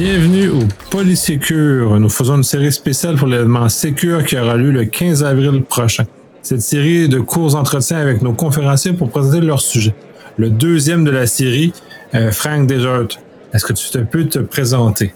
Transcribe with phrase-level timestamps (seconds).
[0.00, 0.60] Bienvenue au
[0.92, 1.98] Polysécure.
[1.98, 6.04] Nous faisons une série spéciale pour l'événement Sécure qui aura lieu le 15 avril prochain.
[6.40, 9.92] Cette série de courts entretiens avec nos conférenciers pour présenter leur sujet.
[10.36, 11.72] Le deuxième de la série,
[12.14, 13.08] euh, Frank Desert.
[13.52, 15.12] Est-ce que tu peux te présenter?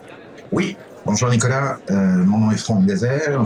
[0.51, 0.77] Oui.
[1.07, 1.79] Bonjour Nicolas.
[1.89, 1.95] Euh,
[2.25, 3.41] mon nom est Frank Desert.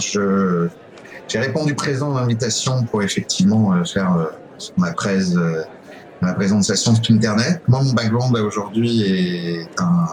[1.28, 4.30] J'ai répondu présent à l'invitation pour effectivement euh, faire
[4.78, 5.34] ma presse,
[6.22, 7.60] ma présentation sur Internet.
[7.68, 10.06] Moi, mon background aujourd'hui est un,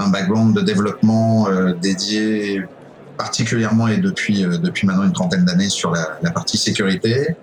[0.00, 2.62] un background de développement euh, dédié
[3.20, 7.36] particulièrement et depuis euh, depuis maintenant une trentaine d'années sur la, partie sécurité.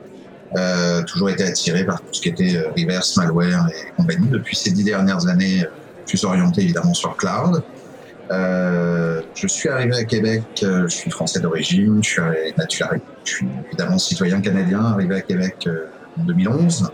[0.56, 4.28] Euh, toujours été attiré par tout ce qui était euh, reverse, malware et compagnie.
[4.30, 5.66] Depuis ces dix dernières années,
[6.06, 7.62] plus orienté évidemment sur cloud.
[8.32, 12.22] Euh, je suis arrivé à Québec, je suis français d'origine, je
[12.58, 15.68] je suis évidemment citoyen canadien, arrivé à Québec
[16.18, 16.90] en 2011.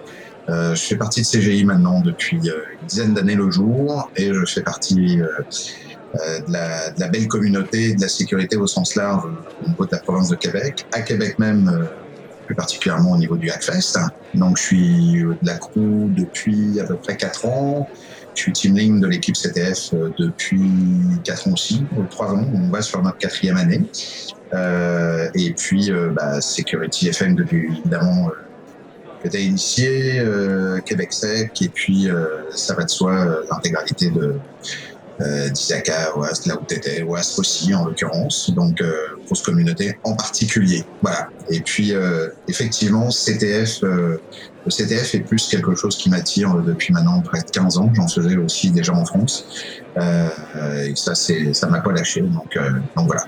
[0.50, 4.34] Euh, je fais partie de CGI maintenant depuis euh, une dizaine d'années le jour et
[4.34, 8.96] je fais partie euh, de la, de, la, belle communauté de la sécurité au sens
[8.96, 9.24] large
[9.64, 10.86] au niveau de la province de Québec.
[10.92, 11.88] À Québec même,
[12.46, 13.98] plus particulièrement au niveau du Hackfest.
[14.34, 17.90] Donc je suis de la crew depuis à peu près 4 ans.
[18.36, 20.70] Je suis team lead de l'équipe CTF depuis
[21.24, 22.48] 4 ans aussi, ou 3 ans.
[22.54, 23.82] On va sur notre quatrième année.
[24.54, 28.30] Euh, et puis, euh, bah, Security FM depuis évidemment
[29.24, 34.36] que initié, euh, Québec Sec, et puis euh, ça va de soi euh, l'intégralité de
[35.22, 38.94] euh, d'Isaka, Oast, là où t'étais, Oast aussi en l'occurrence, donc euh,
[39.26, 40.84] grosse communauté en particulier.
[41.02, 41.30] Voilà.
[41.50, 41.94] Et puis
[42.48, 44.20] effectivement, CTF, le
[44.70, 47.92] CTF est plus quelque chose qui m'attire depuis maintenant près de 15 ans.
[47.94, 49.46] J'en faisais aussi déjà en France,
[49.98, 52.22] et ça c'est ça m'a pas lâché.
[52.22, 52.58] Donc
[52.96, 53.24] donc voilà.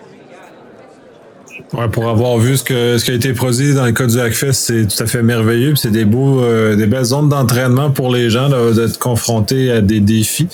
[1.74, 4.20] Ouais, pour avoir vu ce, que, ce qui a été produit dans le cas du
[4.20, 5.76] Hackfest, c'est tout à fait merveilleux.
[5.76, 10.48] C'est des euh, des belles zones d'entraînement pour les gens d'être confrontés à des défis.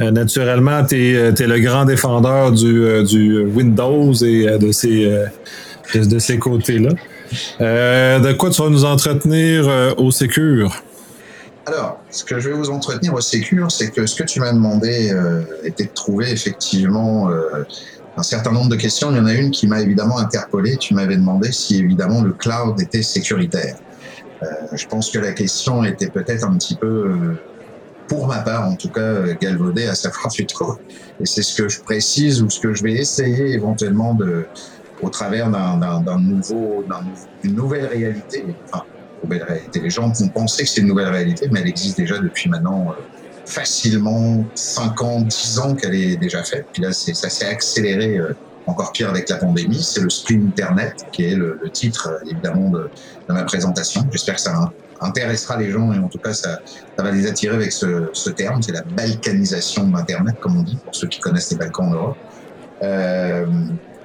[0.00, 5.10] Euh, naturellement, tu es, es, le grand défendeur du, euh, du Windows et de ces,
[6.18, 6.90] ces côtés-là.
[8.18, 10.82] de quoi tu vas nous entretenir au Sécure?
[11.64, 14.52] Alors, ce que je vais vous entretenir au Sécure, c'est que ce que tu m'as
[14.52, 15.14] demandé
[15.64, 17.30] était de trouver effectivement
[18.16, 19.10] un certain nombre de questions.
[19.10, 20.76] Il y en a une qui m'a évidemment interpellé.
[20.76, 23.76] Tu m'avais demandé si évidemment le cloud était sécuritaire.
[24.42, 27.34] Euh, je pense que la question était peut-être un petit peu, euh,
[28.08, 30.78] pour ma part en tout cas, galvaudée à savoir plutôt.
[31.20, 34.46] Et c'est ce que je précise ou ce que je vais essayer éventuellement de,
[35.00, 36.84] au travers d'un nouveau,
[37.42, 38.44] d'une nouvelle réalité.
[38.66, 38.84] Enfin,
[39.22, 39.80] nouvelle réalité.
[39.80, 42.88] Les gens vont penser que c'est une nouvelle réalité, mais elle existe déjà depuis maintenant.
[42.90, 43.02] Euh,
[43.44, 46.66] facilement 5 ans, 10 ans qu'elle est déjà faite.
[46.72, 48.34] Puis là, ça s'est accéléré euh,
[48.66, 49.82] encore pire avec la pandémie.
[49.82, 52.90] C'est le Split Internet qui est le, le titre, euh, évidemment, de,
[53.28, 54.06] de, ma présentation.
[54.10, 56.60] J'espère que ça intéressera les gens et en tout cas, ça,
[56.96, 58.62] ça va les attirer avec ce, ce terme.
[58.62, 62.16] C'est la balkanisation d'Internet, comme on dit, pour ceux qui connaissent les Balkans en Europe.
[62.82, 63.46] Euh,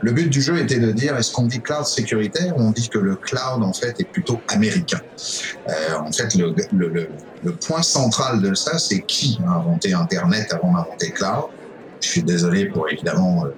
[0.01, 2.89] le but du jeu était de dire est-ce qu'on dit cloud sécuritaire ou on dit
[2.89, 4.99] que le cloud en fait est plutôt américain.
[5.67, 7.09] Euh, en fait, le, le, le,
[7.43, 11.45] le, point central de ça, c'est qui a inventé Internet avant d'inventer cloud?
[12.01, 13.49] Je suis désolé pour évidemment euh,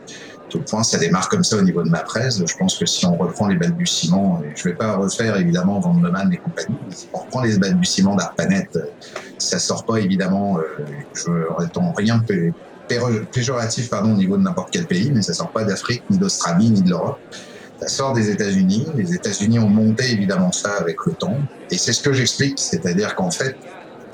[0.50, 2.42] tout le point, ça démarre comme ça au niveau de ma presse.
[2.44, 6.32] Je pense que si on reprend les balbutiements, et je vais pas refaire évidemment Vandeman
[6.34, 8.70] et compagnie, si on reprend les balbutiements d'Arpanet,
[9.38, 11.30] ça sort pas évidemment, euh, je
[11.62, 12.20] n'attends rien
[13.32, 16.70] péjoratif pardon, au niveau de n'importe quel pays, mais ça sort pas d'Afrique, ni d'Australie,
[16.70, 17.20] ni de l'Europe.
[17.80, 18.88] Ça sort des États-Unis.
[18.96, 21.38] Les États-Unis ont monté évidemment ça avec le temps.
[21.72, 23.56] Et c'est ce que j'explique, c'est-à-dire qu'en fait,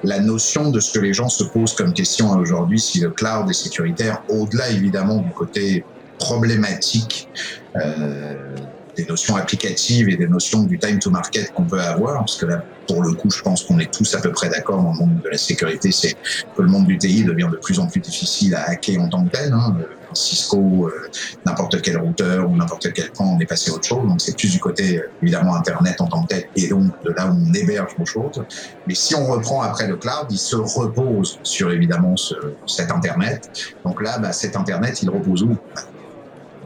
[0.04, 3.50] la notion de ce que les gens se posent comme question aujourd'hui, si le cloud
[3.50, 5.84] est sécuritaire, au-delà évidemment du côté
[6.20, 7.28] problématique
[7.76, 8.56] euh,
[8.96, 12.46] des notions applicatives et des notions du time to market qu'on peut avoir, parce que
[12.46, 14.98] là, pour le coup, je pense qu'on est tous à peu près d'accord dans le
[14.98, 18.00] monde de la sécurité, c'est que le monde du TI devient de plus en plus
[18.00, 19.54] difficile à hacker en tant que tel.
[19.54, 19.76] Hein.
[20.14, 21.10] Cisco, euh,
[21.46, 24.08] n'importe quel routeur ou n'importe quel point, on est passé à autre chose.
[24.08, 27.12] Donc c'est plus du côté euh, évidemment Internet en tant que tel et donc de
[27.12, 28.44] là où on héberge nos choses.
[28.88, 33.50] Mais si on reprend après le cloud, il se repose sur évidemment ce, cet Internet.
[33.84, 35.58] Donc là, bah, cet Internet, il repose où?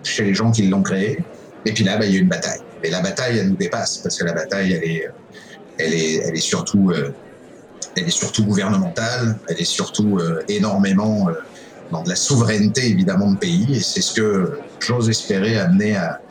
[0.03, 1.19] Chez les gens qui l'ont créé.
[1.65, 2.61] Et puis là, bah, il y a une bataille.
[2.83, 5.09] Et la bataille, elle nous dépasse parce que la bataille, elle est,
[5.77, 7.13] elle est, elle est surtout, euh,
[7.95, 9.37] elle est surtout gouvernementale.
[9.47, 11.33] Elle est surtout euh, énormément euh,
[11.91, 13.67] dans de la souveraineté évidemment de pays.
[13.75, 16.21] Et c'est ce que j'ose espérer amener à,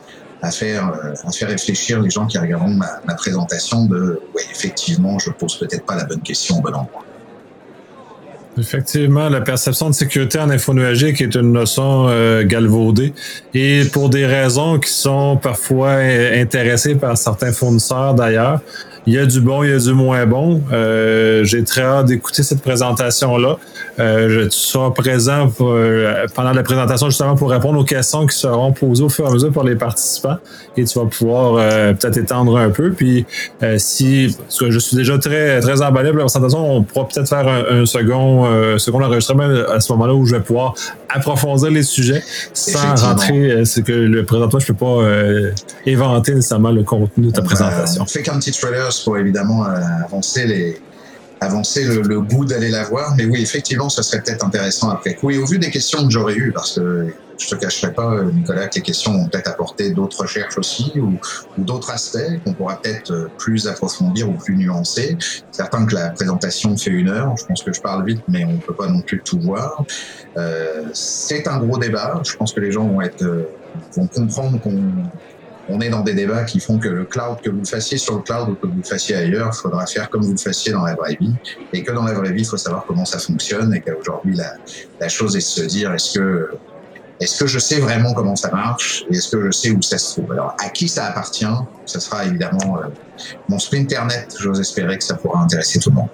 [0.41, 0.93] à faire,
[1.23, 5.57] à faire réfléchir les gens qui regarderont ma, ma présentation de, ouais, effectivement, je pose
[5.59, 7.05] peut-être pas la bonne question au bon endroit.
[8.59, 13.13] Effectivement, la perception de sécurité en info nuagique est une notion euh, galvaudée
[13.53, 18.59] et pour des raisons qui sont parfois intéressées par certains fournisseurs d'ailleurs.
[19.09, 20.61] Il y a du bon, il y a du moins bon.
[20.71, 23.57] Euh, j'ai très hâte d'écouter cette présentation-là.
[23.97, 28.71] Euh, je serai présent euh, pendant la présentation justement pour répondre aux questions qui seront
[28.71, 30.37] posées au fur et à mesure par les participants
[30.77, 31.55] et tu vas pouvoir
[31.95, 32.91] peut-être étendre un peu.
[32.91, 33.25] Puis
[33.77, 37.27] si parce que je suis déjà très très emballé pour la présentation, on pourra peut-être
[37.27, 40.75] faire un, second second enregistrement à ce moment-là où je vais pouvoir
[41.09, 42.23] approfondir les sujets
[42.53, 43.65] sans rentrer.
[43.65, 45.03] C'est que le présentement, je peux pas
[45.87, 48.03] inventer nécessairement le contenu de ta présentation.
[48.03, 50.81] On fait qu'un petit trailer pour évidemment euh, avancer les
[51.41, 53.15] avancer le, goût d'aller la voir.
[53.15, 55.31] Mais oui, effectivement, ce serait peut-être intéressant après coup.
[55.31, 57.07] Et au vu des questions que j'aurais eues, parce que
[57.39, 61.17] je te cacherai pas, Nicolas, que les questions vont peut-être apporter d'autres recherches aussi ou,
[61.57, 65.17] d'autres aspects qu'on pourra peut-être euh, plus approfondir ou plus nuancer.
[65.51, 67.35] Certain que la présentation fait une heure.
[67.37, 69.83] Je pense que je parle vite, mais on ne peut pas non plus tout voir.
[70.37, 72.21] Euh, c'est un gros débat.
[72.23, 73.25] Je pense que les gens vont être
[73.95, 74.81] vont comprendre qu'on
[75.69, 78.15] on est dans des débats qui font que le cloud, que vous le fassiez sur
[78.15, 80.71] le cloud ou que vous le fassiez ailleurs, il faudra faire comme vous le fassiez
[80.71, 81.33] dans la vraie vie.
[81.73, 85.09] Et que dans la vraie vie, il faut savoir comment ça fonctionne et qu'aujourd'hui, la,
[85.09, 86.49] chose est de se dire, est-ce que,
[87.19, 89.97] est-ce que je sais vraiment comment ça marche et est-ce que je sais où ça
[89.97, 90.31] se trouve?
[90.31, 91.45] Alors, à qui ça appartient?
[91.85, 92.87] Ce sera évidemment euh,
[93.49, 94.35] mon Sprinternet.
[94.39, 96.09] J'ose espérer que ça pourra intéresser tout le monde.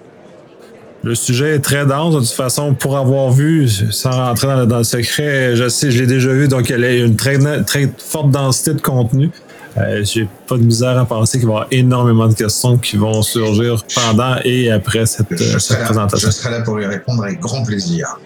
[1.04, 2.14] Le sujet est très dense.
[2.14, 6.08] De toute façon, pour avoir vu, sans rentrer dans, le secret, je sais, je l'ai
[6.08, 9.30] déjà vu, donc il y a une très, très forte densité de contenu.
[9.78, 12.96] Euh, j'ai pas de misère à penser qu'il va y avoir énormément de questions qui
[12.96, 16.28] vont surgir pendant et après cette, présentation.
[16.28, 18.18] je serai là pour y répondre avec grand plaisir.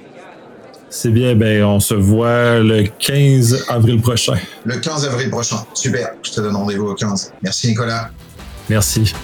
[0.93, 4.35] C'est bien, ben on se voit le 15 avril prochain.
[4.65, 5.65] Le 15 avril prochain.
[5.73, 6.11] Super.
[6.23, 7.33] Je te donne rendez-vous au 15.
[7.43, 8.11] Merci Nicolas.
[8.69, 9.15] Merci.